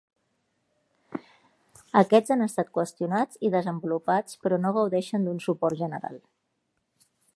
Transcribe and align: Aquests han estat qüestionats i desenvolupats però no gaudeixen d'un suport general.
Aquests 2.01 2.33
han 2.35 2.41
estat 2.45 2.71
qüestionats 2.77 3.41
i 3.49 3.51
desenvolupats 3.57 4.41
però 4.47 4.59
no 4.65 4.73
gaudeixen 4.79 5.29
d'un 5.29 5.45
suport 5.49 5.83
general. 5.83 6.19